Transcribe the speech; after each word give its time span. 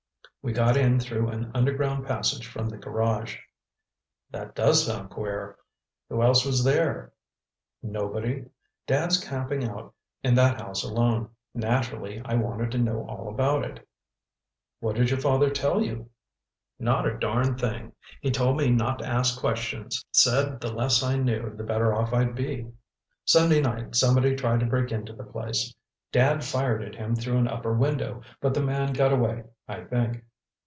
We 0.43 0.53
got 0.53 0.75
in 0.75 0.99
through 0.99 1.27
an 1.29 1.51
underground 1.53 2.07
passage 2.07 2.47
from 2.47 2.67
the 2.67 2.77
garage." 2.77 3.37
"That 4.31 4.55
does 4.55 4.87
sound 4.87 5.11
queer. 5.11 5.55
Who 6.09 6.23
else 6.23 6.43
was 6.45 6.63
there?" 6.63 7.13
"Nobody. 7.83 8.45
Dad's 8.87 9.23
camping 9.23 9.63
out 9.69 9.93
in 10.23 10.33
that 10.33 10.59
house 10.59 10.83
alone. 10.83 11.29
Naturally, 11.53 12.23
I 12.25 12.33
wanted 12.33 12.71
to 12.71 12.79
know 12.79 13.05
all 13.07 13.29
about 13.29 13.63
it." 13.65 13.87
"What 14.79 14.95
did 14.95 15.11
your 15.11 15.19
father 15.19 15.51
tell 15.51 15.83
you?" 15.83 16.09
"Not 16.79 17.05
a 17.07 17.19
darn 17.19 17.55
thing! 17.55 17.91
He 18.19 18.31
told 18.31 18.57
me 18.57 18.71
not 18.71 18.97
to 18.97 19.05
ask 19.05 19.39
questions. 19.39 20.03
Said 20.11 20.59
the 20.59 20.73
less 20.73 21.03
I 21.03 21.17
knew, 21.17 21.55
the 21.55 21.63
better 21.63 21.93
off 21.93 22.13
I'd 22.15 22.33
be. 22.33 22.65
Sunday 23.25 23.61
night 23.61 23.93
somebody 23.95 24.35
tried 24.35 24.61
to 24.61 24.65
break 24.65 24.91
into 24.91 25.13
the 25.13 25.23
place. 25.23 25.75
Dad 26.11 26.43
fired 26.43 26.81
at 26.83 26.95
him 26.95 27.15
through 27.15 27.37
an 27.37 27.47
upper 27.47 27.73
window, 27.75 28.23
but 28.39 28.55
the 28.55 28.63
man 28.65 28.91
got 28.93 29.13
away, 29.13 29.43
I 29.67 29.83
think." 29.83 30.23